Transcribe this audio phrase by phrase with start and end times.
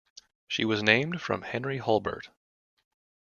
[0.47, 2.29] She was named for Henry Hulbert.